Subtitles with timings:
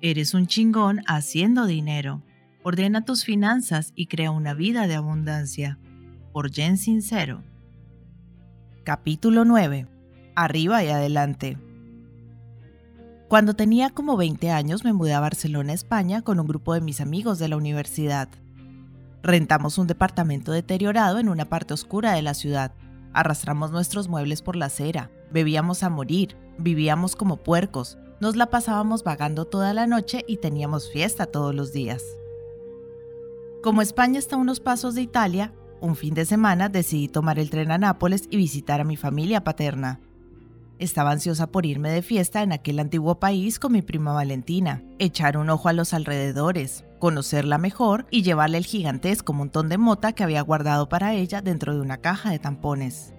[0.00, 2.22] Eres un chingón haciendo dinero.
[2.62, 5.80] Ordena tus finanzas y crea una vida de abundancia.
[6.32, 7.42] Por Jen Sincero.
[8.84, 9.88] Capítulo 9.
[10.36, 11.58] Arriba y adelante.
[13.26, 17.00] Cuando tenía como 20 años me mudé a Barcelona, España, con un grupo de mis
[17.00, 18.28] amigos de la universidad.
[19.24, 22.72] Rentamos un departamento deteriorado en una parte oscura de la ciudad.
[23.12, 29.04] Arrastramos nuestros muebles por la acera, bebíamos a morir, vivíamos como puercos, nos la pasábamos
[29.04, 32.04] vagando toda la noche y teníamos fiesta todos los días.
[33.62, 37.50] Como España está a unos pasos de Italia, un fin de semana decidí tomar el
[37.50, 40.00] tren a Nápoles y visitar a mi familia paterna.
[40.78, 45.36] Estaba ansiosa por irme de fiesta en aquel antiguo país con mi prima Valentina, echar
[45.36, 50.22] un ojo a los alrededores, conocerla mejor y llevarle el gigantesco montón de mota que
[50.22, 53.12] había guardado para ella dentro de una caja de tampones.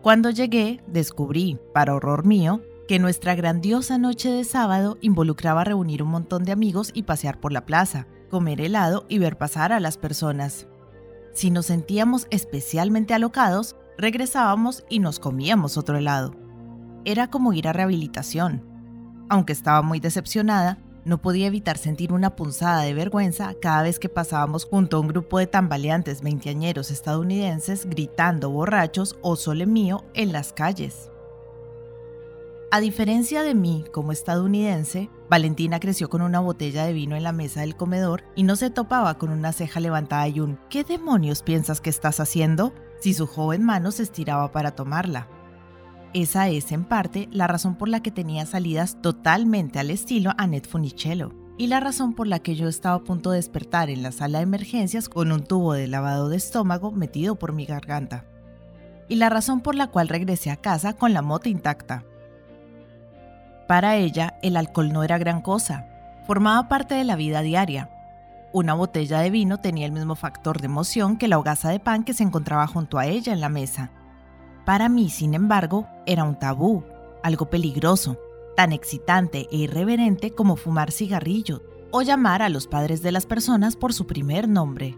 [0.00, 6.10] Cuando llegué, descubrí, para horror mío, que nuestra grandiosa noche de sábado involucraba reunir un
[6.10, 9.98] montón de amigos y pasear por la plaza, comer helado y ver pasar a las
[9.98, 10.68] personas.
[11.32, 16.34] Si nos sentíamos especialmente alocados, regresábamos y nos comíamos otro helado.
[17.04, 18.62] Era como ir a rehabilitación.
[19.28, 24.08] Aunque estaba muy decepcionada, no podía evitar sentir una punzada de vergüenza cada vez que
[24.08, 30.32] pasábamos junto a un grupo de tambaleantes veinteañeros estadounidenses gritando borrachos o sole mío en
[30.32, 31.10] las calles.
[32.72, 37.30] A diferencia de mí como estadounidense, Valentina creció con una botella de vino en la
[37.30, 41.42] mesa del comedor y no se topaba con una ceja levantada y un ¿qué demonios
[41.42, 42.72] piensas que estás haciendo?
[43.00, 45.28] si su joven mano se estiraba para tomarla.
[46.14, 50.66] Esa es, en parte, la razón por la que tenía salidas totalmente al estilo Annette
[50.66, 54.12] Funicello, y la razón por la que yo estaba a punto de despertar en la
[54.12, 58.24] sala de emergencias con un tubo de lavado de estómago metido por mi garganta.
[59.08, 62.04] Y la razón por la cual regresé a casa con la moto intacta.
[63.66, 65.86] Para ella, el alcohol no era gran cosa,
[66.26, 67.90] formaba parte de la vida diaria,
[68.56, 72.04] una botella de vino tenía el mismo factor de emoción que la hogaza de pan
[72.04, 73.90] que se encontraba junto a ella en la mesa.
[74.64, 76.82] Para mí, sin embargo, era un tabú,
[77.22, 78.18] algo peligroso,
[78.56, 83.76] tan excitante e irreverente como fumar cigarrillo o llamar a los padres de las personas
[83.76, 84.96] por su primer nombre.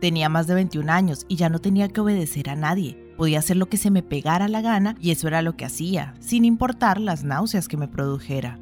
[0.00, 3.09] Tenía más de 21 años y ya no tenía que obedecer a nadie.
[3.20, 6.14] Podía hacer lo que se me pegara la gana y eso era lo que hacía,
[6.20, 8.58] sin importar las náuseas que me produjera.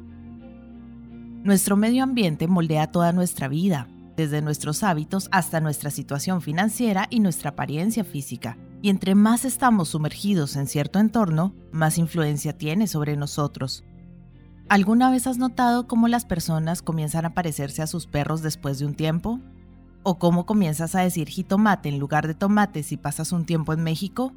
[1.45, 3.87] Nuestro medio ambiente moldea toda nuestra vida,
[4.17, 8.57] desde nuestros hábitos hasta nuestra situación financiera y nuestra apariencia física.
[8.81, 13.85] Y entre más estamos sumergidos en cierto entorno, más influencia tiene sobre nosotros.
[14.67, 18.87] ¿Alguna vez has notado cómo las personas comienzan a parecerse a sus perros después de
[18.87, 19.39] un tiempo?
[20.03, 23.83] ¿O cómo comienzas a decir jitomate en lugar de tomate si pasas un tiempo en
[23.83, 24.33] México?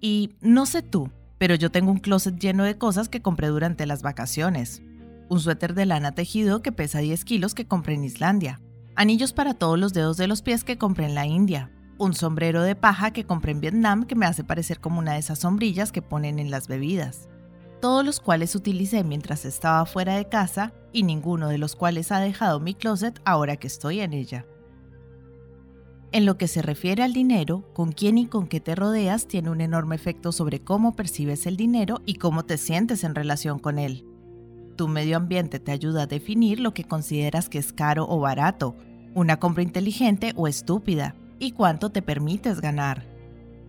[0.00, 3.86] Y no sé tú, pero yo tengo un closet lleno de cosas que compré durante
[3.86, 4.82] las vacaciones.
[5.28, 8.60] Un suéter de lana tejido que pesa 10 kilos que compré en Islandia
[9.00, 12.62] anillos para todos los dedos de los pies que compré en la India, un sombrero
[12.62, 15.90] de paja que compré en Vietnam que me hace parecer como una de esas sombrillas
[15.90, 17.26] que ponen en las bebidas,
[17.80, 22.20] todos los cuales utilicé mientras estaba fuera de casa y ninguno de los cuales ha
[22.20, 24.44] dejado mi closet ahora que estoy en ella.
[26.12, 29.48] En lo que se refiere al dinero, con quién y con qué te rodeas tiene
[29.48, 33.78] un enorme efecto sobre cómo percibes el dinero y cómo te sientes en relación con
[33.78, 34.04] él.
[34.74, 38.74] Tu medio ambiente te ayuda a definir lo que consideras que es caro o barato,
[39.14, 43.06] una compra inteligente o estúpida, y cuánto te permites ganar.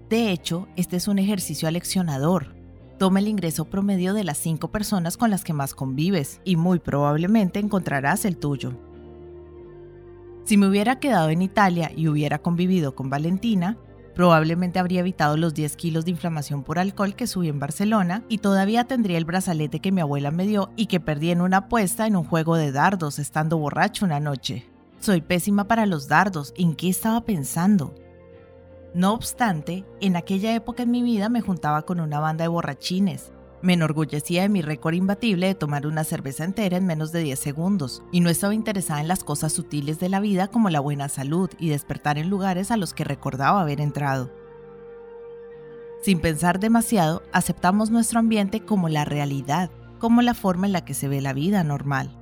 [0.10, 2.56] De hecho, este es un ejercicio aleccionador.
[2.98, 6.80] Toma el ingreso promedio de las cinco personas con las que más convives y muy
[6.80, 8.74] probablemente encontrarás el tuyo.
[10.44, 13.78] Si me hubiera quedado en Italia y hubiera convivido con Valentina,
[14.16, 18.40] probablemente habría evitado los 10 kilos de inflamación por alcohol que subí en Barcelona y
[18.40, 22.08] todavía tendría el brazalete que mi abuela me dio y que perdí en una apuesta
[22.08, 24.66] en un juego de dardos estando borracho una noche.
[25.00, 26.54] Soy pésima para los dardos.
[26.58, 27.96] ¿En qué estaba pensando?
[28.94, 33.32] No obstante, en aquella época en mi vida me juntaba con una banda de borrachines.
[33.62, 37.40] Me enorgullecía de mi récord imbatible de tomar una cerveza entera en menos de 10
[37.40, 41.10] segundos, y no estaba interesada en las cosas sutiles de la vida como la buena
[41.10, 44.32] salud y despertar en lugares a los que recordaba haber entrado.
[46.02, 49.70] Sin pensar demasiado, aceptamos nuestro ambiente como la realidad,
[50.00, 52.18] como la forma en la que se ve la vida normal.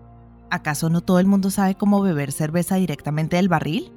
[0.51, 3.93] ¿Acaso no todo el mundo sabe cómo beber cerveza directamente del barril?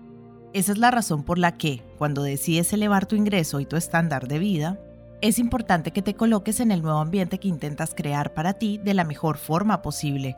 [0.53, 4.29] Esa es la razón por la que, cuando decides elevar tu ingreso y tu estándar
[4.29, 4.79] de vida,
[5.23, 8.93] es importante que te coloques en el nuevo ambiente que intentas crear para ti de
[8.93, 10.37] la mejor forma posible.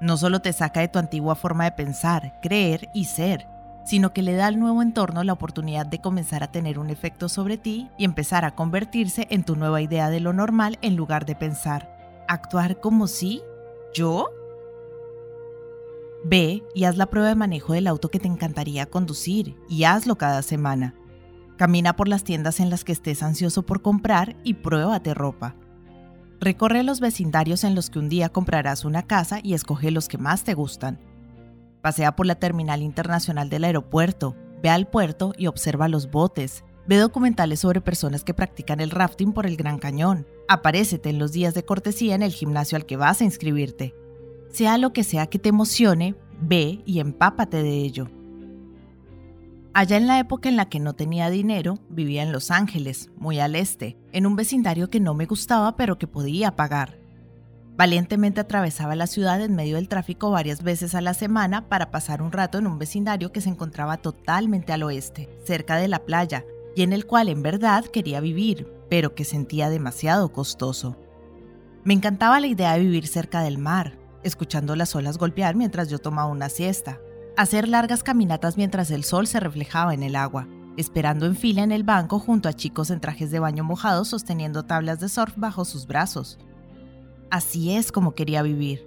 [0.00, 3.46] No solo te saca de tu antigua forma de pensar, creer y ser,
[3.84, 7.28] sino que le da al nuevo entorno la oportunidad de comenzar a tener un efecto
[7.28, 11.26] sobre ti y empezar a convertirse en tu nueva idea de lo normal en lugar
[11.26, 13.40] de pensar, actuar como si,
[13.94, 14.28] yo
[16.26, 20.16] Ve y haz la prueba de manejo del auto que te encantaría conducir y hazlo
[20.16, 20.94] cada semana.
[21.56, 25.54] Camina por las tiendas en las que estés ansioso por comprar y pruébate ropa.
[26.40, 30.18] Recorre los vecindarios en los que un día comprarás una casa y escoge los que
[30.18, 30.98] más te gustan.
[31.80, 36.64] Pasea por la terminal internacional del aeropuerto, ve al puerto y observa los botes.
[36.86, 40.26] Ve documentales sobre personas que practican el rafting por el Gran Cañón.
[40.48, 43.94] Aparécete en los días de cortesía en el gimnasio al que vas a inscribirte.
[44.50, 48.10] Sea lo que sea que te emocione, ve y empápate de ello.
[49.76, 53.40] Allá en la época en la que no tenía dinero, vivía en Los Ángeles, muy
[53.40, 57.00] al este, en un vecindario que no me gustaba pero que podía pagar.
[57.76, 62.22] Valientemente atravesaba la ciudad en medio del tráfico varias veces a la semana para pasar
[62.22, 66.44] un rato en un vecindario que se encontraba totalmente al oeste, cerca de la playa,
[66.76, 70.96] y en el cual en verdad quería vivir, pero que sentía demasiado costoso.
[71.82, 75.98] Me encantaba la idea de vivir cerca del mar, escuchando las olas golpear mientras yo
[75.98, 77.00] tomaba una siesta,
[77.36, 80.46] hacer largas caminatas mientras el sol se reflejaba en el agua,
[80.76, 84.64] esperando en fila en el banco junto a chicos en trajes de baño mojados sosteniendo
[84.64, 86.38] tablas de surf bajo sus brazos.
[87.30, 88.86] Así es como quería vivir.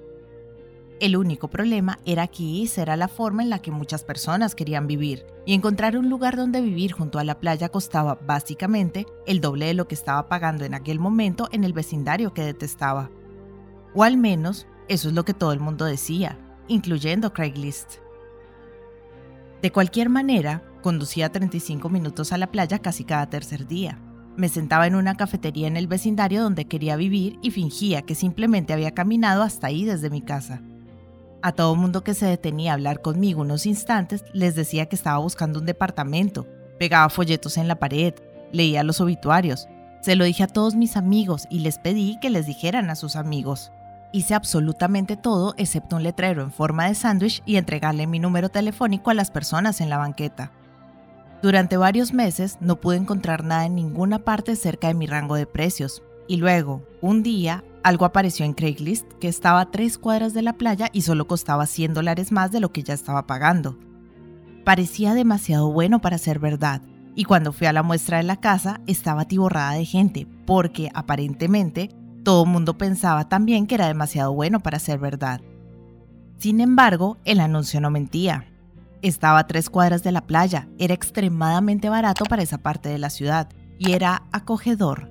[1.00, 4.88] El único problema era que esa era la forma en la que muchas personas querían
[4.88, 9.68] vivir, y encontrar un lugar donde vivir junto a la playa costaba básicamente el doble
[9.68, 13.12] de lo que estaba pagando en aquel momento en el vecindario que detestaba.
[13.94, 18.07] O al menos, eso es lo que todo el mundo decía, incluyendo Craigslist.
[19.62, 24.00] De cualquier manera, conducía 35 minutos a la playa casi cada tercer día.
[24.36, 28.72] Me sentaba en una cafetería en el vecindario donde quería vivir y fingía que simplemente
[28.72, 30.62] había caminado hasta ahí desde mi casa.
[31.42, 35.18] A todo mundo que se detenía a hablar conmigo unos instantes les decía que estaba
[35.18, 36.46] buscando un departamento,
[36.78, 38.14] pegaba folletos en la pared,
[38.52, 39.68] leía los obituarios.
[40.02, 43.16] Se lo dije a todos mis amigos y les pedí que les dijeran a sus
[43.16, 43.72] amigos.
[44.14, 49.10] Hice absolutamente todo excepto un letrero en forma de sándwich y entregarle mi número telefónico
[49.10, 50.52] a las personas en la banqueta.
[51.42, 55.46] Durante varios meses no pude encontrar nada en ninguna parte cerca de mi rango de
[55.46, 60.42] precios, y luego, un día, algo apareció en Craigslist que estaba a tres cuadras de
[60.42, 63.78] la playa y solo costaba 100 dólares más de lo que ya estaba pagando.
[64.66, 66.82] Parecía demasiado bueno para ser verdad,
[67.14, 71.90] y cuando fui a la muestra de la casa estaba atiborrada de gente, porque aparentemente
[72.28, 75.40] todo el mundo pensaba también que era demasiado bueno para ser verdad.
[76.40, 78.52] Sin embargo, el anuncio no mentía.
[79.02, 83.10] Estaba a tres cuadras de la playa, era extremadamente barato para esa parte de la
[83.10, 83.48] ciudad
[83.80, 85.10] y era acogedor.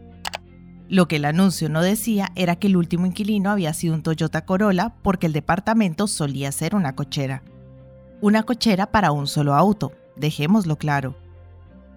[0.91, 4.45] Lo que el anuncio no decía era que el último inquilino había sido un Toyota
[4.45, 7.43] Corolla porque el departamento solía ser una cochera.
[8.21, 11.17] Una cochera para un solo auto, dejémoslo claro.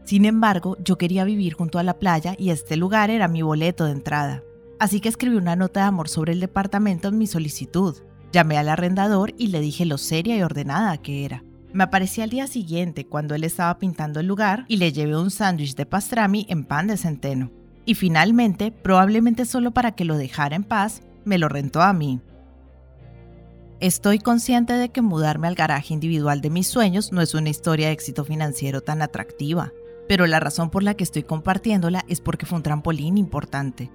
[0.05, 3.83] Sin embargo, yo quería vivir junto a la playa y este lugar era mi boleto
[3.83, 4.43] de entrada.
[4.79, 7.97] Así que escribí una nota de amor sobre el departamento en mi solicitud.
[8.31, 11.43] Llamé al arrendador y le dije lo seria y ordenada que era.
[11.73, 15.31] Me aparecí al día siguiente cuando él estaba pintando el lugar y le llevé un
[15.31, 17.51] sándwich de pastrami en pan de centeno.
[17.85, 22.21] Y finalmente, probablemente solo para que lo dejara en paz, me lo rentó a mí.
[23.79, 27.87] Estoy consciente de que mudarme al garaje individual de mis sueños no es una historia
[27.87, 29.71] de éxito financiero tan atractiva,
[30.07, 33.91] pero la razón por la que estoy compartiéndola es porque fue un trampolín importante.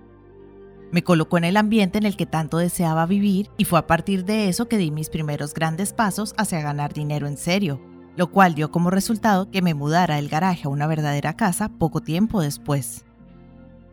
[0.92, 4.24] Me colocó en el ambiente en el que tanto deseaba vivir y fue a partir
[4.24, 7.80] de eso que di mis primeros grandes pasos hacia ganar dinero en serio,
[8.16, 12.00] lo cual dio como resultado que me mudara del garaje a una verdadera casa poco
[12.00, 13.04] tiempo después.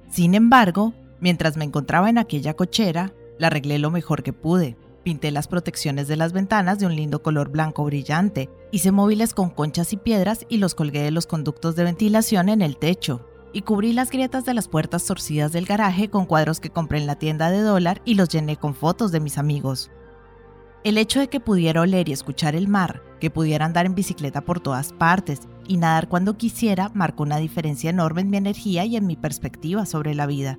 [0.09, 4.77] Sin embargo, mientras me encontraba en aquella cochera, la arreglé lo mejor que pude.
[5.03, 9.49] Pinté las protecciones de las ventanas de un lindo color blanco brillante, hice móviles con
[9.49, 13.61] conchas y piedras y los colgué de los conductos de ventilación en el techo, y
[13.61, 17.15] cubrí las grietas de las puertas torcidas del garaje con cuadros que compré en la
[17.15, 19.91] tienda de dólar y los llené con fotos de mis amigos.
[20.83, 24.41] El hecho de que pudiera oler y escuchar el mar, que pudiera andar en bicicleta
[24.41, 28.95] por todas partes y nadar cuando quisiera marcó una diferencia enorme en mi energía y
[28.95, 30.57] en mi perspectiva sobre la vida.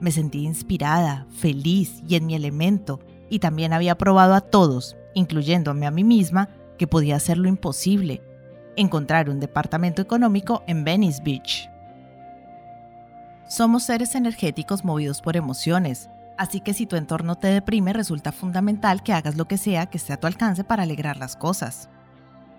[0.00, 5.86] Me sentí inspirada, feliz y en mi elemento, y también había probado a todos, incluyéndome
[5.86, 8.22] a mí misma, que podía hacer lo imposible,
[8.76, 11.68] encontrar un departamento económico en Venice Beach.
[13.48, 19.04] Somos seres energéticos movidos por emociones, así que si tu entorno te deprime resulta fundamental
[19.04, 21.88] que hagas lo que sea que esté a tu alcance para alegrar las cosas.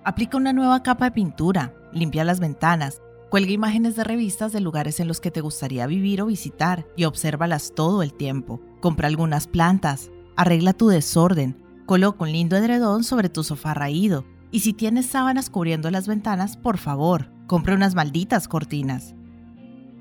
[0.05, 5.01] Aplica una nueva capa de pintura, limpia las ventanas, cuelga imágenes de revistas de lugares
[5.01, 8.61] en los que te gustaría vivir o visitar y obsérvalas todo el tiempo.
[8.79, 14.61] Compra algunas plantas, arregla tu desorden, coloca un lindo edredón sobre tu sofá raído y
[14.61, 19.16] si tienes sábanas cubriendo las ventanas, por favor, compra unas malditas cortinas.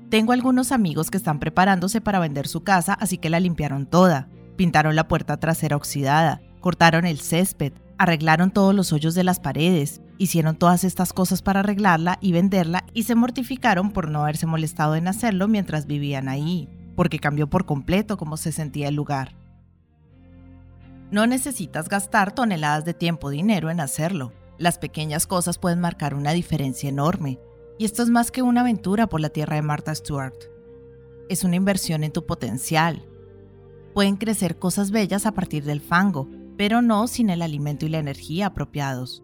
[0.09, 4.29] Tengo algunos amigos que están preparándose para vender su casa, así que la limpiaron toda.
[4.55, 10.01] Pintaron la puerta trasera oxidada, cortaron el césped, Arreglaron todos los hoyos de las paredes,
[10.19, 14.95] hicieron todas estas cosas para arreglarla y venderla y se mortificaron por no haberse molestado
[14.95, 19.35] en hacerlo mientras vivían ahí, porque cambió por completo cómo se sentía el lugar.
[21.09, 24.31] No necesitas gastar toneladas de tiempo o dinero en hacerlo.
[24.59, 27.39] Las pequeñas cosas pueden marcar una diferencia enorme.
[27.77, 30.33] Y esto es más que una aventura por la tierra de Martha Stewart.
[31.29, 33.05] Es una inversión en tu potencial.
[33.93, 37.99] Pueden crecer cosas bellas a partir del fango, pero no sin el alimento y la
[37.99, 39.23] energía apropiados.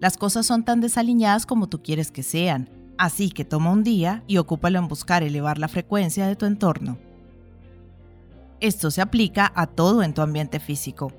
[0.00, 4.24] Las cosas son tan desaliñadas como tú quieres que sean, así que toma un día
[4.26, 6.98] y ocúpalo en buscar elevar la frecuencia de tu entorno.
[8.60, 11.12] Esto se aplica a todo en tu ambiente físico.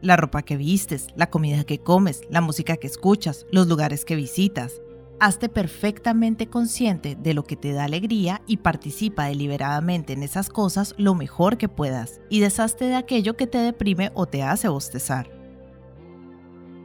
[0.00, 4.16] La ropa que vistes, la comida que comes, la música que escuchas, los lugares que
[4.16, 4.80] visitas.
[5.22, 10.94] Hazte perfectamente consciente de lo que te da alegría y participa deliberadamente en esas cosas
[10.96, 15.30] lo mejor que puedas y deshazte de aquello que te deprime o te hace bostezar.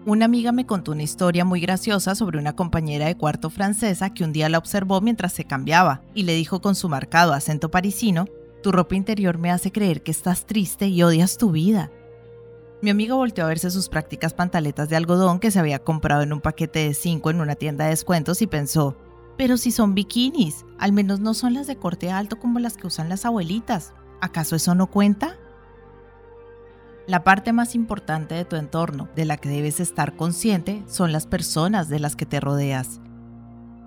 [0.06, 4.26] Una amiga me contó una historia muy graciosa sobre una compañera de cuarto francesa que
[4.26, 8.26] un día la observó mientras se cambiaba y le dijo con su marcado acento parisino
[8.66, 11.92] tu ropa interior me hace creer que estás triste y odias tu vida.
[12.86, 16.32] Mi amiga volteó a verse sus prácticas pantaletas de algodón que se había comprado en
[16.32, 18.96] un paquete de cinco en una tienda de descuentos y pensó,
[19.40, 22.86] pero si son bikinis, al menos no son las de corte alto como las que
[22.86, 23.96] usan las abuelitas.
[24.22, 25.36] ¿Acaso eso no cuenta?
[27.08, 31.26] La parte más importante de tu entorno, de la que debes estar consciente, son las
[31.26, 33.02] personas de las que te rodeas.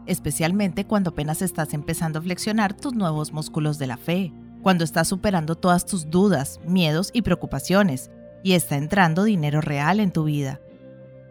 [0.07, 5.07] Especialmente cuando apenas estás empezando a flexionar tus nuevos músculos de la fe, cuando estás
[5.07, 8.11] superando todas tus dudas, miedos y preocupaciones
[8.43, 10.61] y está entrando dinero real en tu vida.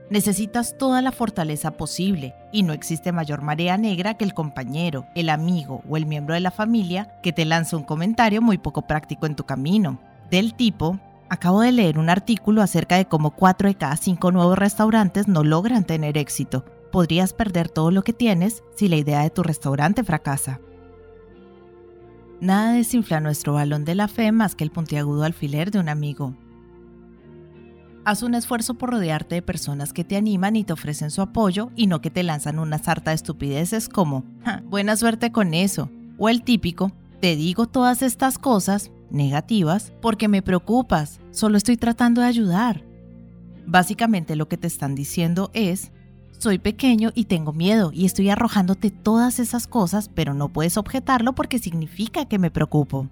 [0.10, 5.30] Necesitas toda la fortaleza posible y no existe mayor marea negra que el compañero, el
[5.30, 9.26] amigo o el miembro de la familia que te lanza un comentario muy poco práctico
[9.26, 10.00] en tu camino.
[10.32, 10.98] Del tipo,
[11.28, 15.44] acabo de leer un artículo acerca de cómo 4 de cada 5 nuevos restaurantes no
[15.44, 16.64] logran tener éxito.
[16.90, 20.62] Podrías perder todo lo que tienes si la idea de tu restaurante fracasa.
[22.40, 26.34] Nada desinfla nuestro balón de la fe más que el puntiagudo alfiler de un amigo.
[28.08, 31.72] Haz un esfuerzo por rodearte de personas que te animan y te ofrecen su apoyo
[31.76, 34.24] y no que te lanzan una sarta de estupideces como,
[34.64, 40.42] buena suerte con eso, o el típico, te digo todas estas cosas negativas porque me
[40.42, 42.86] preocupas, solo estoy tratando de ayudar.
[43.66, 45.92] Básicamente lo que te están diciendo es,
[46.38, 51.36] soy pequeño y tengo miedo y estoy arrojándote todas esas cosas, pero no puedes objetarlo
[51.36, 53.10] porque significa que me preocupo.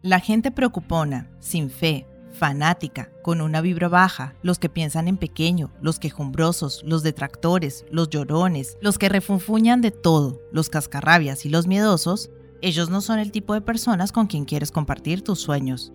[0.00, 2.06] La gente preocupona, sin fe,
[2.42, 8.10] fanática, con una vibra baja, los que piensan en pequeño, los quejumbrosos, los detractores, los
[8.10, 13.30] llorones, los que refunfuñan de todo, los cascarrabias y los miedosos, ellos no son el
[13.30, 15.92] tipo de personas con quien quieres compartir tus sueños.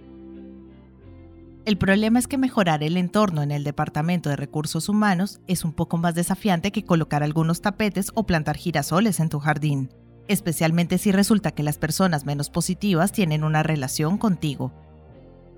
[1.66, 5.74] El problema es que mejorar el entorno en el Departamento de Recursos Humanos es un
[5.74, 9.90] poco más desafiante que colocar algunos tapetes o plantar girasoles en tu jardín,
[10.30, 14.72] especialmente si resulta que las personas menos positivas tienen una relación contigo.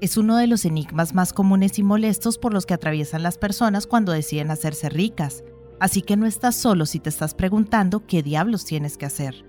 [0.01, 3.85] Es uno de los enigmas más comunes y molestos por los que atraviesan las personas
[3.85, 5.43] cuando deciden hacerse ricas,
[5.79, 9.45] así que no estás solo si te estás preguntando qué diablos tienes que hacer.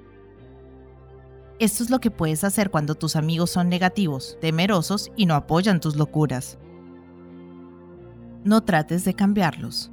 [1.60, 5.78] Esto es lo que puedes hacer cuando tus amigos son negativos, temerosos y no apoyan
[5.78, 6.58] tus locuras.
[8.42, 9.92] No trates de cambiarlos.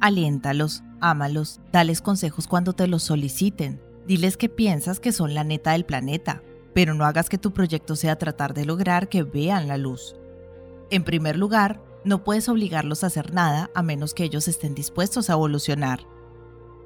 [0.00, 3.80] Aliéntalos, ámalos, dales consejos cuando te los soliciten.
[4.06, 6.42] Diles que piensas que son la neta del planeta,
[6.74, 10.16] pero no hagas que tu proyecto sea tratar de lograr que vean la luz.
[10.90, 15.30] En primer lugar, no puedes obligarlos a hacer nada a menos que ellos estén dispuestos
[15.30, 16.00] a evolucionar.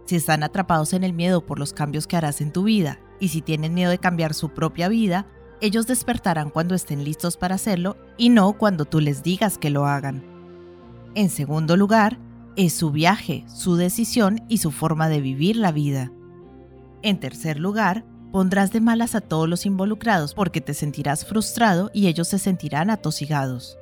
[0.05, 3.29] Si están atrapados en el miedo por los cambios que harás en tu vida y
[3.29, 5.27] si tienen miedo de cambiar su propia vida,
[5.61, 9.87] ellos despertarán cuando estén listos para hacerlo y no cuando tú les digas que lo
[9.87, 10.23] hagan.
[11.15, 12.19] En segundo lugar,
[12.55, 16.13] es su viaje, su decisión y su forma de vivir la vida.
[17.03, 22.07] En tercer lugar, pondrás de malas a todos los involucrados porque te sentirás frustrado y
[22.07, 23.79] ellos se sentirán atosigados.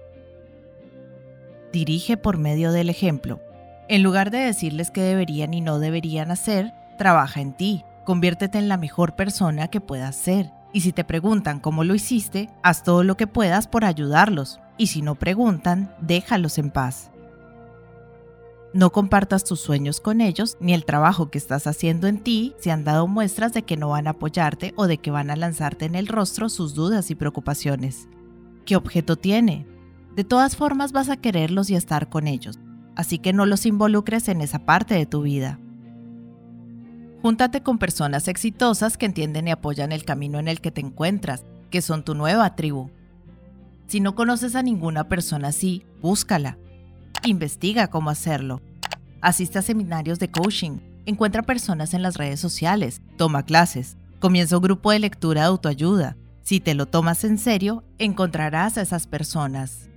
[1.73, 3.41] Dirige por medio del ejemplo.
[3.89, 8.69] En lugar de decirles qué deberían y no deberían hacer, trabaja en ti, Conviértete en
[8.69, 10.53] la mejor persona que puedas ser.
[10.73, 14.61] Y si te preguntan cómo lo hiciste, haz todo lo que puedas por ayudarlos.
[14.79, 17.11] Y si no preguntan, déjalos en paz.
[18.77, 22.69] No compartas tus sueños con ellos ni el trabajo que estás haciendo en ti si
[22.69, 25.87] han dado muestras de que no van a apoyarte o de que van a lanzarte
[25.87, 28.07] en el rostro sus dudas y preocupaciones.
[28.67, 29.67] ¿Qué objeto tiene?
[30.15, 32.59] De todas formas vas a quererlos y estar con ellos,
[32.97, 35.59] así que no los involucres en esa parte de tu vida.
[37.23, 41.47] Júntate con personas exitosas que entienden y apoyan el camino en el que te encuentras,
[41.71, 42.91] que son tu nueva tribu.
[43.87, 46.59] Si no conoces a ninguna persona así, búscala.
[47.25, 48.61] Investiga cómo hacerlo.
[49.27, 50.79] Asiste a seminarios de coaching.
[51.05, 53.03] Encuentra personas en las redes sociales.
[53.17, 53.97] Toma clases.
[54.21, 56.17] Comienza un grupo de lectura de autoayuda.
[56.43, 59.91] Si te lo tomas en serio, encontrarás a esas personas.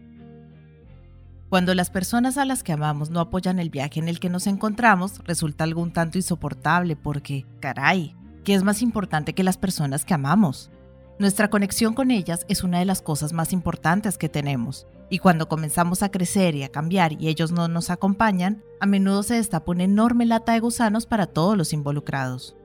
[1.48, 4.48] Cuando las personas a las que amamos no apoyan el viaje en el que nos
[4.48, 10.15] encontramos, resulta algún tanto insoportable porque, caray, ¿qué es más importante que las personas que
[10.15, 10.71] amamos?
[11.19, 15.48] Nuestra conexión con ellas es una de las cosas más importantes que tenemos, y cuando
[15.48, 19.72] comenzamos a crecer y a cambiar y ellos no nos acompañan, a menudo se destapa
[19.72, 22.56] una enorme lata de gusanos para todos los involucrados.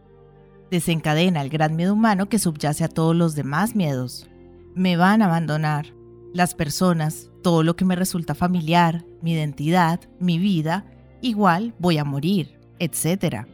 [0.71, 4.29] Desencadena el gran miedo humano que subyace a todos los demás miedos.
[4.75, 5.95] Me van a abandonar.
[6.33, 10.85] Las personas, todo lo que me resulta familiar, mi identidad, mi vida,
[11.23, 13.47] igual voy a morir, etc.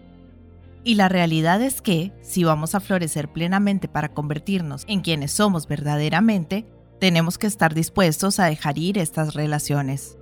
[0.82, 5.68] Y la realidad es que, si vamos a florecer plenamente para convertirnos en quienes somos
[5.68, 6.66] verdaderamente,
[7.00, 10.18] tenemos que estar dispuestos a dejar ir estas relaciones.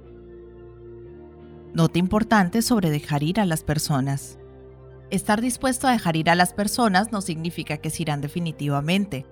[1.74, 4.38] Nota importante sobre dejar ir a las personas.
[5.10, 9.26] Estar dispuesto a dejar ir a las personas no significa que se irán definitivamente,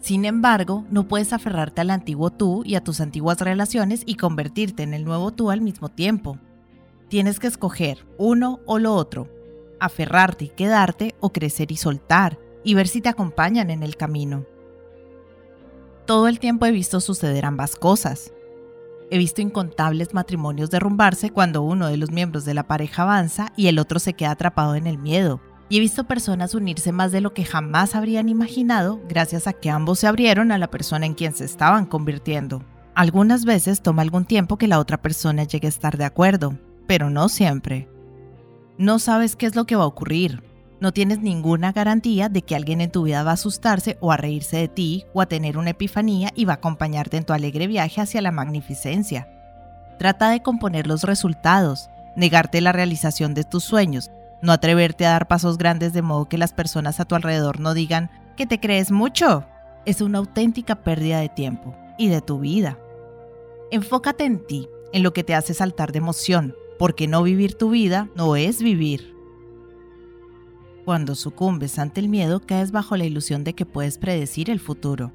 [0.00, 4.82] sin embargo, no puedes aferrarte al antiguo tú y a tus antiguas relaciones y convertirte
[4.82, 6.38] en el nuevo tú al mismo tiempo.
[7.08, 9.28] Tienes que escoger uno o lo otro,
[9.80, 14.46] aferrarte y quedarte o crecer y soltar y ver si te acompañan en el camino.
[16.08, 18.32] Todo el tiempo he visto suceder ambas cosas.
[19.10, 23.66] He visto incontables matrimonios derrumbarse cuando uno de los miembros de la pareja avanza y
[23.66, 25.38] el otro se queda atrapado en el miedo,
[25.68, 29.68] y he visto personas unirse más de lo que jamás habrían imaginado gracias a que
[29.68, 32.64] ambos se abrieron a la persona en quien se estaban convirtiendo.
[32.94, 37.10] Algunas veces toma algún tiempo que la otra persona llegue a estar de acuerdo, pero
[37.10, 37.86] no siempre.
[38.78, 40.42] No sabes qué es lo que va a ocurrir.
[40.80, 44.16] No tienes ninguna garantía de que alguien en tu vida va a asustarse o a
[44.16, 47.66] reírse de ti o a tener una epifanía y va a acompañarte en tu alegre
[47.66, 49.28] viaje hacia la magnificencia.
[49.98, 54.10] Trata de componer los resultados, negarte la realización de tus sueños
[54.40, 57.74] no atreverte a dar pasos grandes de modo que las personas a tu alrededor no
[57.74, 59.44] digan que te crees mucho.
[59.84, 62.78] Es una auténtica pérdida de tiempo y de tu vida.
[63.70, 67.70] Enfócate en ti, en lo que te hace saltar de emoción, porque no vivir tu
[67.70, 69.17] vida no es vivir.
[70.88, 75.12] Cuando sucumbes ante el miedo, caes bajo la ilusión de que puedes predecir el futuro.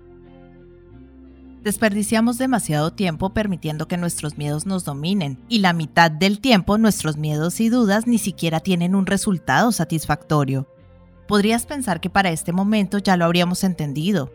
[1.63, 7.17] Desperdiciamos demasiado tiempo permitiendo que nuestros miedos nos dominen y la mitad del tiempo nuestros
[7.17, 10.67] miedos y dudas ni siquiera tienen un resultado satisfactorio.
[11.27, 14.31] Podrías pensar que para este momento ya lo habríamos entendido.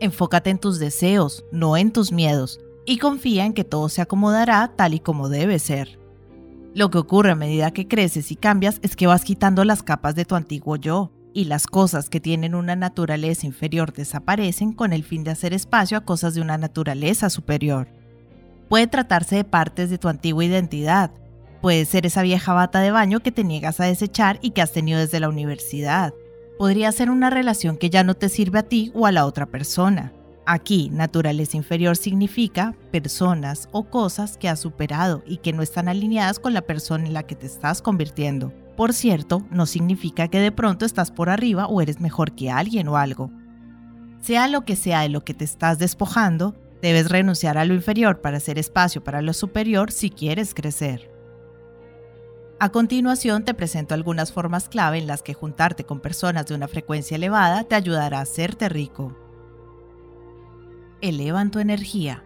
[0.00, 4.72] Enfócate en tus deseos, no en tus miedos, y confía en que todo se acomodará
[4.74, 6.02] tal y como debe ser.
[6.74, 10.16] Lo que ocurre a medida que creces y cambias es que vas quitando las capas
[10.16, 15.04] de tu antiguo yo, y las cosas que tienen una naturaleza inferior desaparecen con el
[15.04, 17.88] fin de hacer espacio a cosas de una naturaleza superior.
[18.68, 21.12] Puede tratarse de partes de tu antigua identidad,
[21.60, 24.72] puede ser esa vieja bata de baño que te niegas a desechar y que has
[24.72, 26.12] tenido desde la universidad.
[26.58, 29.46] Podría ser una relación que ya no te sirve a ti o a la otra
[29.46, 30.12] persona.
[30.46, 36.38] Aquí, naturaleza inferior significa personas o cosas que has superado y que no están alineadas
[36.38, 38.52] con la persona en la que te estás convirtiendo.
[38.76, 42.88] Por cierto, no significa que de pronto estás por arriba o eres mejor que alguien
[42.88, 43.30] o algo.
[44.20, 48.20] Sea lo que sea de lo que te estás despojando, debes renunciar a lo inferior
[48.20, 51.10] para hacer espacio para lo superior si quieres crecer.
[52.60, 56.68] A continuación te presento algunas formas clave en las que juntarte con personas de una
[56.68, 59.23] frecuencia elevada te ayudará a hacerte rico.
[61.04, 62.24] Elevan tu energía.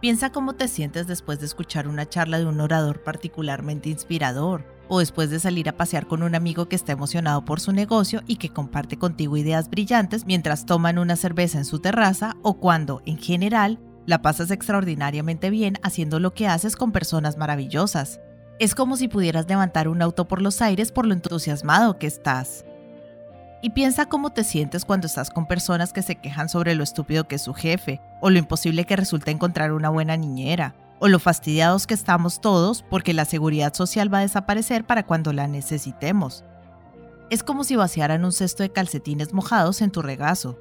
[0.00, 5.00] Piensa cómo te sientes después de escuchar una charla de un orador particularmente inspirador o
[5.00, 8.36] después de salir a pasear con un amigo que está emocionado por su negocio y
[8.36, 13.18] que comparte contigo ideas brillantes mientras toman una cerveza en su terraza o cuando, en
[13.18, 18.20] general, la pasas extraordinariamente bien haciendo lo que haces con personas maravillosas.
[18.60, 22.64] Es como si pudieras levantar un auto por los aires por lo entusiasmado que estás.
[23.60, 27.26] Y piensa cómo te sientes cuando estás con personas que se quejan sobre lo estúpido
[27.26, 31.18] que es su jefe, o lo imposible que resulta encontrar una buena niñera, o lo
[31.18, 36.44] fastidiados que estamos todos porque la seguridad social va a desaparecer para cuando la necesitemos.
[37.30, 40.56] Es como si vaciaran un cesto de calcetines mojados en tu regazo.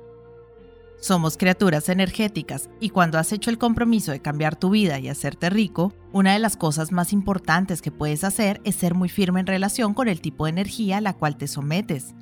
[1.00, 5.52] Somos criaturas energéticas y cuando has hecho el compromiso de cambiar tu vida y hacerte
[5.52, 9.46] rico, una de las cosas más importantes que puedes hacer es ser muy firme en
[9.46, 12.16] relación con el tipo de energía a la cual te sometes.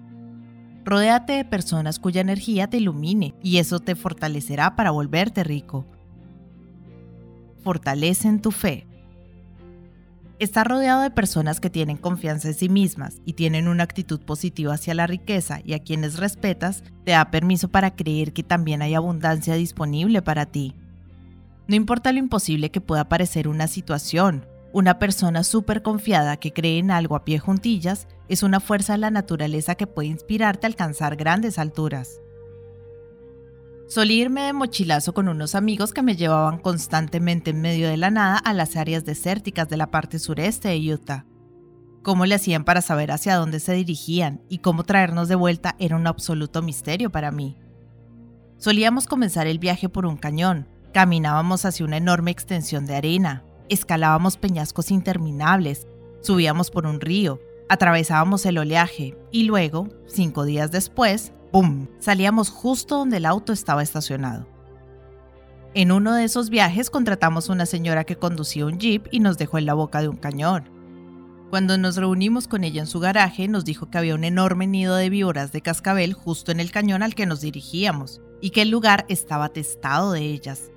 [0.85, 5.85] Rodéate de personas cuya energía te ilumine y eso te fortalecerá para volverte rico
[7.65, 8.85] fortalecen tu fe.
[10.37, 14.75] Estar rodeado de personas que tienen confianza en sí mismas y tienen una actitud positiva
[14.75, 18.93] hacia la riqueza y a quienes respetas te da permiso para creer que también hay
[18.93, 20.75] abundancia disponible para ti.
[21.67, 26.77] No importa lo imposible que pueda parecer una situación, una persona súper confiada que cree
[26.77, 30.69] en algo a pie juntillas es una fuerza de la naturaleza que puede inspirarte a
[30.69, 32.21] alcanzar grandes alturas.
[33.87, 38.09] Solí irme de mochilazo con unos amigos que me llevaban constantemente en medio de la
[38.09, 41.25] nada a las áreas desérticas de la parte sureste de Utah.
[42.01, 45.95] Cómo le hacían para saber hacia dónde se dirigían y cómo traernos de vuelta era
[45.95, 47.57] un absoluto misterio para mí.
[48.57, 54.37] Solíamos comenzar el viaje por un cañón, caminábamos hacia una enorme extensión de arena, escalábamos
[54.37, 55.87] peñascos interminables,
[56.21, 62.97] subíamos por un río, atravesábamos el oleaje y luego, cinco días después, ¡pum!, salíamos justo
[62.97, 64.47] donde el auto estaba estacionado.
[65.73, 69.57] En uno de esos viajes contratamos una señora que conducía un jeep y nos dejó
[69.57, 70.69] en la boca de un cañón.
[71.49, 74.95] Cuando nos reunimos con ella en su garaje, nos dijo que había un enorme nido
[74.95, 78.69] de víboras de cascabel justo en el cañón al que nos dirigíamos y que el
[78.69, 80.71] lugar estaba atestado de ellas.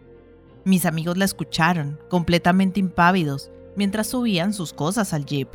[0.64, 5.48] Mis amigos la escucharon, completamente impávidos, mientras subían sus cosas al jeep.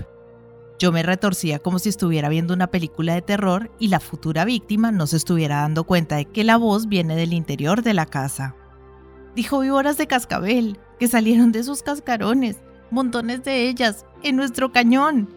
[0.79, 4.91] Yo me retorcía como si estuviera viendo una película de terror y la futura víctima
[4.91, 8.55] no se estuviera dando cuenta de que la voz viene del interior de la casa.
[9.35, 12.57] Dijo víboras de cascabel, que salieron de sus cascarones,
[12.91, 15.33] montones de ellas, en nuestro cañón.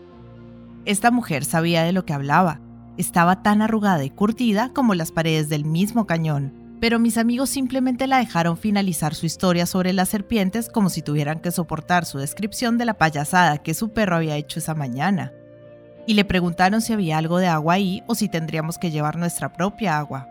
[0.84, 2.60] Esta mujer sabía de lo que hablaba.
[2.96, 8.06] Estaba tan arrugada y curtida como las paredes del mismo cañón, pero mis amigos simplemente
[8.06, 12.76] la dejaron finalizar su historia sobre las serpientes como si tuvieran que soportar su descripción
[12.76, 15.32] de la payasada que su perro había hecho esa mañana.
[16.06, 19.52] Y le preguntaron si había algo de agua ahí o si tendríamos que llevar nuestra
[19.52, 20.28] propia agua.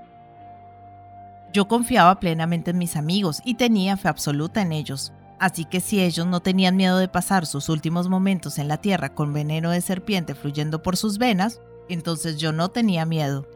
[1.51, 6.01] Yo confiaba plenamente en mis amigos y tenía fe absoluta en ellos, así que si
[6.01, 9.81] ellos no tenían miedo de pasar sus últimos momentos en la tierra con veneno de
[9.81, 13.47] serpiente fluyendo por sus venas, entonces yo no tenía miedo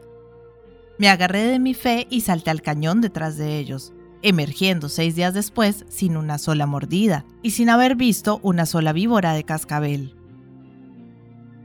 [1.00, 5.32] me agarré de mi fe y salté al cañón detrás de ellos, emergiendo seis días
[5.32, 10.14] después sin una sola mordida y sin haber visto una sola víbora de cascabel.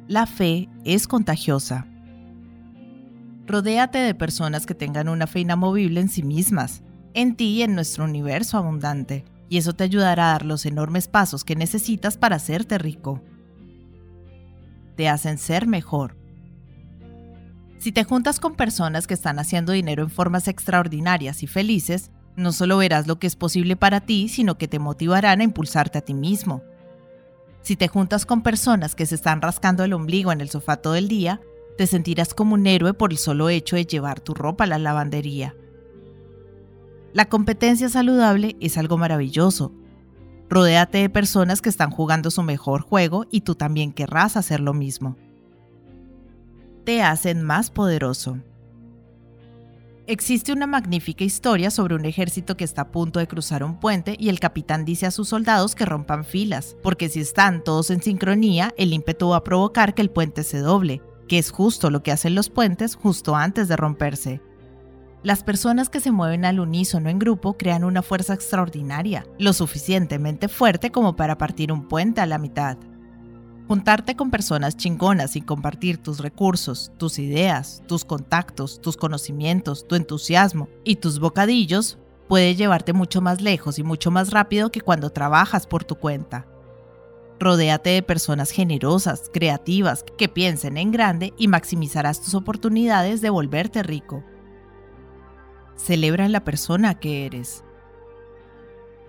[0.08, 1.86] La fe es contagiosa.
[3.46, 6.82] Rodéate de personas que tengan una fe inamovible en sí mismas,
[7.14, 11.10] en ti y en nuestro universo abundante, y eso te ayudará a dar los enormes
[11.10, 13.22] pasos que necesitas para hacerte rico.
[14.96, 16.16] Te hacen ser mejor,
[17.78, 22.52] si te juntas con personas que están haciendo dinero en formas extraordinarias y felices, no
[22.52, 26.02] solo verás lo que es posible para ti, sino que te motivarán a impulsarte a
[26.02, 26.64] ti mismo.
[27.62, 30.96] Si te juntas con personas que se están rascando el ombligo en el sofá todo
[30.96, 31.42] el día,
[31.78, 34.80] te sentirás como un héroe por el solo hecho de llevar tu ropa a la
[34.80, 35.56] lavandería.
[37.14, 39.74] La competencia saludable es algo maravilloso.
[40.50, 44.74] Rodéate de personas que están jugando su mejor juego y tú también querrás hacer lo
[44.74, 45.18] mismo
[46.86, 48.38] te hacen más poderoso.
[50.08, 54.16] Existe una magnífica historia sobre un ejército que está a punto de cruzar un puente
[54.20, 58.04] y el capitán dice a sus soldados que rompan filas, porque si están todos en
[58.04, 62.04] sincronía, el ímpetu va a provocar que el puente se doble, que es justo lo
[62.04, 64.42] que hacen los puentes justo antes de romperse.
[65.24, 70.50] Las personas que se mueven al unísono en grupo crean una fuerza extraordinaria, lo suficientemente
[70.50, 72.78] fuerte como para partir un puente a la mitad.
[73.68, 79.96] Juntarte con personas chingonas y compartir tus recursos, tus ideas, tus contactos, tus conocimientos, tu
[79.96, 81.98] entusiasmo y tus bocadillos
[82.28, 86.46] puede llevarte mucho más lejos y mucho más rápido que cuando trabajas por tu cuenta.
[87.40, 93.82] Rodéate de personas generosas, creativas, que piensen en grande y maximizarás tus oportunidades de volverte
[93.82, 94.24] rico.
[95.76, 97.65] Celebra la persona que eres.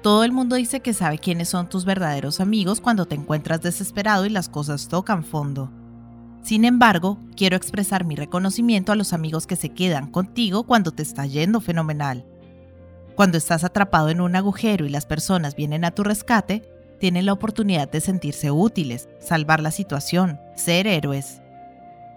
[0.02, 4.24] Todo el mundo dice que sabe quiénes son tus verdaderos amigos cuando te encuentras desesperado
[4.24, 5.70] y las cosas tocan fondo.
[6.42, 11.02] Sin embargo, quiero expresar mi reconocimiento a los amigos que se quedan contigo cuando te
[11.02, 12.24] está yendo fenomenal.
[13.16, 16.62] Cuando estás atrapado en un agujero y las personas vienen a tu rescate,
[17.00, 21.42] tienen la oportunidad de sentirse útiles, salvar la situación, ser héroes.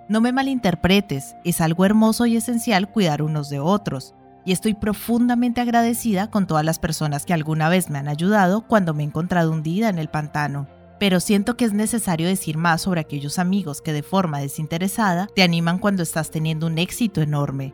[0.09, 4.13] No me malinterpretes, es algo hermoso y esencial cuidar unos de otros,
[4.45, 8.93] y estoy profundamente agradecida con todas las personas que alguna vez me han ayudado cuando
[8.93, 10.67] me he encontrado hundida en el pantano.
[10.99, 15.43] Pero siento que es necesario decir más sobre aquellos amigos que de forma desinteresada te
[15.43, 17.73] animan cuando estás teniendo un éxito enorme,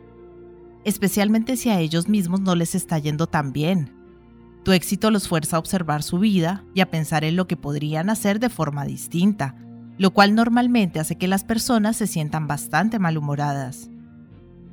[0.84, 3.92] especialmente si a ellos mismos no les está yendo tan bien.
[4.64, 8.10] Tu éxito los fuerza a observar su vida y a pensar en lo que podrían
[8.10, 9.56] hacer de forma distinta,
[9.98, 13.90] lo cual normalmente hace que las personas se sientan bastante malhumoradas.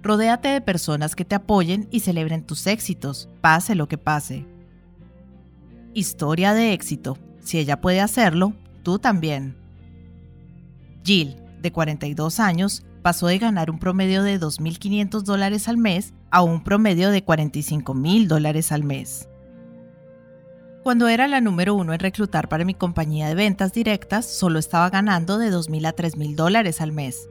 [0.04, 4.46] Rodéate de personas que te apoyen y celebren tus éxitos, pase lo que pase.
[5.94, 7.18] Historia de éxito.
[7.40, 9.56] Si ella puede hacerlo, tú también.
[11.06, 16.42] Jill, de 42 años, pasó de ganar un promedio de 2.500 dólares al mes a
[16.42, 19.30] un promedio de 45.000 dólares al mes.
[20.84, 24.90] Cuando era la número uno en reclutar para mi compañía de ventas directas, solo estaba
[24.90, 27.30] ganando de 2.000 a 3.000 dólares al mes.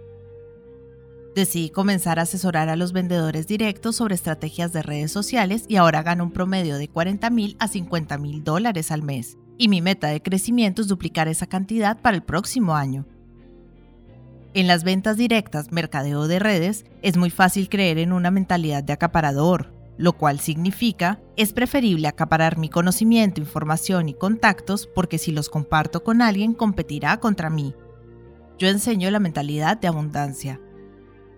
[1.35, 6.03] Decidí comenzar a asesorar a los vendedores directos sobre estrategias de redes sociales y ahora
[6.03, 9.39] gano un promedio de 40.000 a 50.000 dólares al mes.
[9.57, 13.07] Y mi meta de crecimiento es duplicar esa cantidad para el próximo año.
[14.53, 18.93] En las ventas directas, mercadeo de redes, es muy fácil creer en una mentalidad de
[18.93, 25.49] acaparador, lo cual significa es preferible acaparar mi conocimiento, información y contactos porque si los
[25.49, 27.75] comparto con alguien competirá contra mí.
[28.59, 30.61] Yo enseño la mentalidad de abundancia.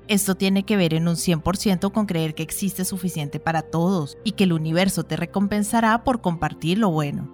[0.06, 4.32] Esto tiene que ver en un 100% con creer que existe suficiente para todos y
[4.32, 7.32] que el universo te recompensará por compartir lo bueno.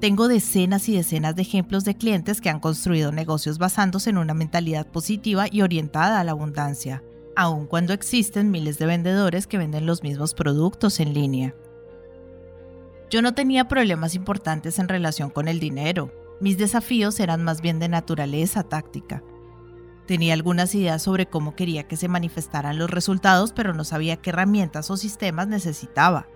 [0.00, 4.34] Tengo decenas y decenas de ejemplos de clientes que han construido negocios basándose en una
[4.34, 7.02] mentalidad positiva y orientada a la abundancia
[7.38, 11.54] aun cuando existen miles de vendedores que venden los mismos productos en línea.
[13.10, 17.78] Yo no tenía problemas importantes en relación con el dinero, mis desafíos eran más bien
[17.78, 19.22] de naturaleza táctica.
[20.08, 24.30] Tenía algunas ideas sobre cómo quería que se manifestaran los resultados, pero no sabía qué
[24.30, 26.26] herramientas o sistemas necesitaba.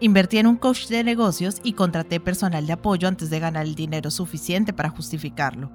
[0.00, 3.74] Invertí en un coach de negocios y contraté personal de apoyo antes de ganar el
[3.74, 5.70] dinero suficiente para justificarlo.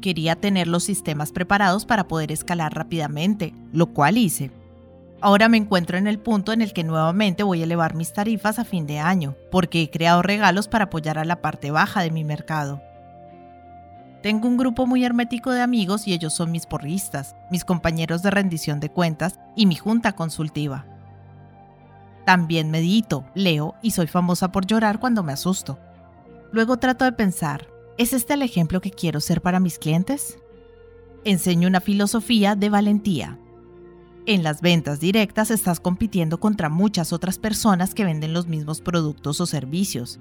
[0.00, 4.50] Quería tener los sistemas preparados para poder escalar rápidamente, lo cual hice.
[5.20, 8.58] Ahora me encuentro en el punto en el que nuevamente voy a elevar mis tarifas
[8.58, 12.10] a fin de año, porque he creado regalos para apoyar a la parte baja de
[12.10, 12.80] mi mercado.
[14.22, 18.30] Tengo un grupo muy hermético de amigos y ellos son mis porristas, mis compañeros de
[18.30, 20.86] rendición de cuentas y mi junta consultiva.
[22.26, 25.78] También medito, leo y soy famosa por llorar cuando me asusto.
[26.52, 30.38] Luego trato de pensar, ¿Es este el ejemplo que quiero ser para mis clientes?
[31.24, 33.40] Enseño una filosofía de valentía.
[34.24, 39.40] En las ventas directas estás compitiendo contra muchas otras personas que venden los mismos productos
[39.40, 40.20] o servicios.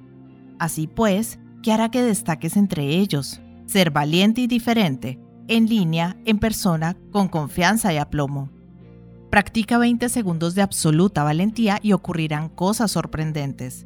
[0.57, 3.41] Así pues, ¿qué hará que destaques entre ellos?
[3.67, 8.49] Ser valiente y diferente, en línea, en persona, con confianza y aplomo.
[9.29, 13.85] Practica 20 segundos de absoluta valentía y ocurrirán cosas sorprendentes.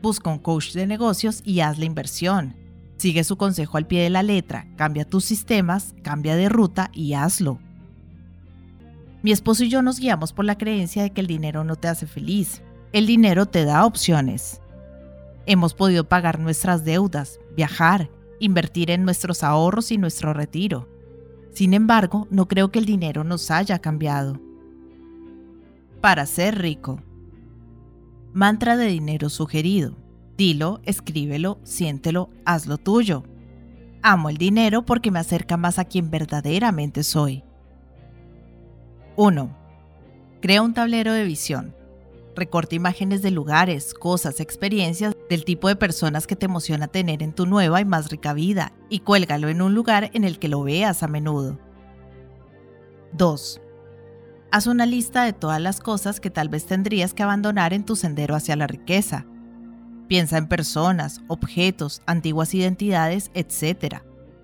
[0.00, 2.54] Busca un coach de negocios y haz la inversión.
[2.98, 7.14] Sigue su consejo al pie de la letra, cambia tus sistemas, cambia de ruta y
[7.14, 7.58] hazlo.
[9.22, 11.88] Mi esposo y yo nos guiamos por la creencia de que el dinero no te
[11.88, 12.62] hace feliz.
[12.92, 14.60] El dinero te da opciones.
[15.46, 18.08] Hemos podido pagar nuestras deudas, viajar,
[18.40, 20.88] invertir en nuestros ahorros y nuestro retiro.
[21.52, 24.40] Sin embargo, no creo que el dinero nos haya cambiado.
[26.00, 27.00] Para ser rico.
[28.32, 29.96] Mantra de dinero sugerido.
[30.36, 33.24] Dilo, escríbelo, siéntelo, hazlo tuyo.
[34.02, 37.44] Amo el dinero porque me acerca más a quien verdaderamente soy.
[39.16, 39.56] 1.
[40.40, 41.74] Crea un tablero de visión.
[42.34, 47.32] Recorta imágenes de lugares, cosas, experiencias del tipo de personas que te emociona tener en
[47.32, 50.62] tu nueva y más rica vida y cuélgalo en un lugar en el que lo
[50.62, 51.58] veas a menudo.
[53.12, 53.60] 2.
[54.52, 57.96] Haz una lista de todas las cosas que tal vez tendrías que abandonar en tu
[57.96, 59.26] sendero hacia la riqueza
[60.10, 63.98] Piensa en personas, objetos, antiguas identidades, etc.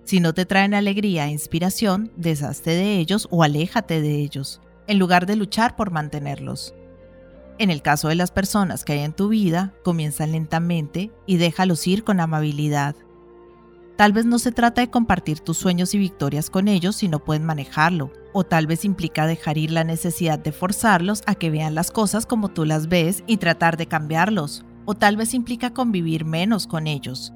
[0.05, 5.01] Si no te traen alegría e inspiración, deshazte de ellos o aléjate de ellos, en
[5.01, 6.73] lugar de luchar por mantenerlos.
[7.59, 11.87] En el caso de las personas que hay en tu vida, comienza lentamente y déjalos
[11.87, 12.95] ir con amabilidad.
[13.97, 17.25] Tal vez no se trata de compartir tus sueños y victorias con ellos si no
[17.25, 21.75] pueden manejarlo, o tal vez implica dejar ir la necesidad de forzarlos a que vean
[21.75, 26.27] las cosas como tú las ves y tratar de cambiarlos, o tal vez implica convivir
[26.27, 27.33] menos con ellos.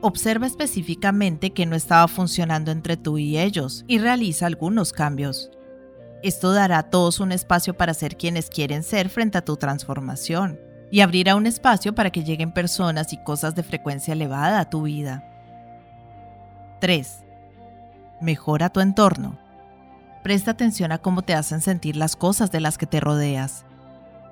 [0.00, 5.50] Observa específicamente que no estaba funcionando entre tú y ellos y realiza algunos cambios.
[6.24, 10.58] Esto dará a todos un espacio para ser quienes quieren ser frente a tu transformación
[10.90, 14.84] y abrirá un espacio para que lleguen personas y cosas de frecuencia elevada a tu
[14.84, 15.22] vida.
[16.80, 17.24] 3.
[18.22, 19.38] Mejora tu entorno.
[20.22, 23.66] Presta atención a cómo te hacen sentir las cosas de las que te rodeas.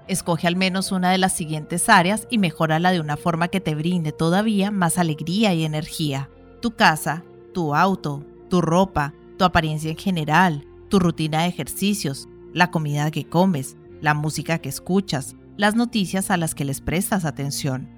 [0.09, 3.75] Escoge al menos una de las siguientes áreas y mejórala de una forma que te
[3.75, 6.31] brinde todavía más alegría y energía.
[6.63, 12.71] Tu casa, tu auto, tu ropa, tu apariencia en general, tu rutina de ejercicios, la
[12.71, 17.89] comida que comes, la música que escuchas, las noticias a las que les prestas atención.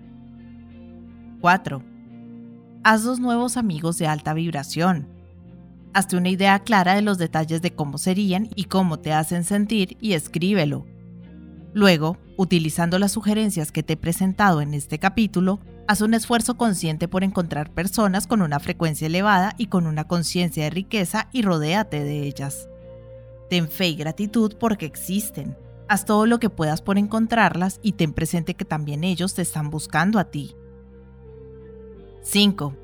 [1.40, 1.82] 4.
[2.84, 5.08] Haz dos nuevos amigos de alta vibración.
[5.92, 9.96] Hazte una idea clara de los detalles de cómo serían y cómo te hacen sentir
[10.00, 10.86] y escríbelo.
[11.72, 17.08] Luego, utilizando las sugerencias que te he presentado en este capítulo, haz un esfuerzo consciente
[17.08, 22.04] por encontrar personas con una frecuencia elevada y con una conciencia de riqueza y rodéate
[22.04, 22.68] de ellas.
[23.48, 25.56] Ten fe y gratitud porque existen.
[25.88, 29.70] Haz todo lo que puedas por encontrarlas y ten presente que también ellos te están
[29.70, 30.56] buscando a ti.
[32.22, 32.74] 5.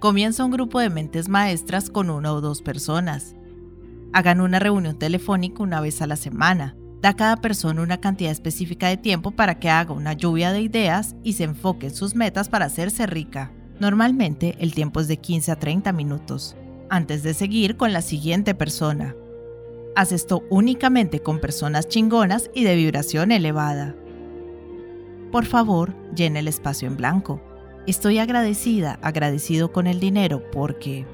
[0.00, 3.36] Comienza un grupo de mentes maestras con una o dos personas.
[4.12, 6.76] Hagan una reunión telefónica una vez a la semana.
[7.00, 10.62] Da a cada persona una cantidad específica de tiempo para que haga una lluvia de
[10.62, 13.52] ideas y se enfoque en sus metas para hacerse rica.
[13.78, 16.56] Normalmente el tiempo es de 15 a 30 minutos,
[16.90, 19.14] antes de seguir con la siguiente persona.
[19.96, 23.96] Haz esto únicamente con personas chingonas y de vibración elevada.
[25.32, 27.40] Por favor, llene el espacio en blanco.
[27.88, 31.06] Estoy agradecida, agradecido con el dinero porque...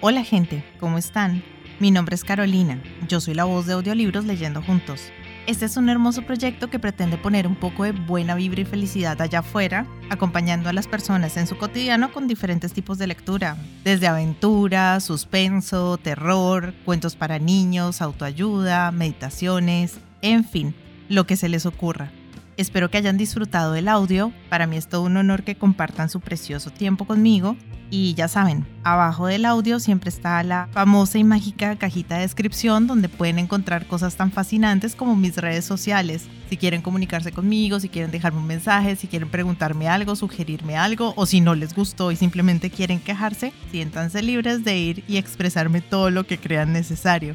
[0.00, 1.42] Hola gente, ¿cómo están?
[1.80, 5.12] Mi nombre es Carolina, yo soy la voz de audiolibros leyendo juntos.
[5.48, 9.20] Este es un hermoso proyecto que pretende poner un poco de buena vibra y felicidad
[9.20, 14.06] allá afuera, acompañando a las personas en su cotidiano con diferentes tipos de lectura, desde
[14.06, 20.76] aventura, suspenso, terror, cuentos para niños, autoayuda, meditaciones, en fin,
[21.08, 22.12] lo que se les ocurra.
[22.58, 26.20] Espero que hayan disfrutado del audio, para mí es todo un honor que compartan su
[26.20, 27.56] precioso tiempo conmigo
[27.94, 32.86] y ya saben, abajo del audio siempre está la famosa y mágica cajita de descripción
[32.86, 36.26] donde pueden encontrar cosas tan fascinantes como mis redes sociales.
[36.48, 41.12] Si quieren comunicarse conmigo, si quieren dejarme un mensaje, si quieren preguntarme algo, sugerirme algo
[41.16, 45.80] o si no les gustó y simplemente quieren quejarse, siéntanse libres de ir y expresarme
[45.80, 47.34] todo lo que crean necesario.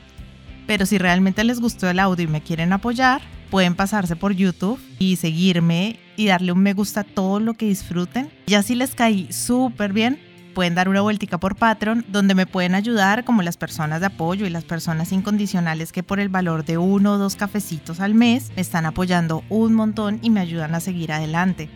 [0.66, 4.80] Pero si realmente les gustó el audio y me quieren apoyar, pueden pasarse por YouTube
[5.00, 8.32] y seguirme y darle un me gusta a todo lo que disfruten.
[8.48, 10.20] Ya si les caí súper bien,
[10.54, 14.46] pueden dar una vueltica por Patreon, donde me pueden ayudar como las personas de apoyo
[14.46, 18.52] y las personas incondicionales que por el valor de uno o dos cafecitos al mes
[18.56, 21.70] me están apoyando un montón y me ayudan a seguir adelante.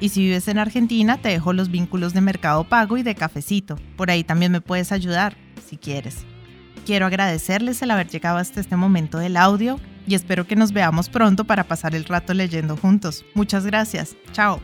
[0.00, 3.78] Y si vives en Argentina, te dejo los vínculos de Mercado Pago y de Cafecito.
[3.96, 6.26] Por ahí también me puedes ayudar, si quieres.
[6.84, 11.08] Quiero agradecerles el haber llegado hasta este momento del audio y espero que nos veamos
[11.08, 13.24] pronto para pasar el rato leyendo juntos.
[13.34, 14.16] Muchas gracias.
[14.32, 14.60] Chao.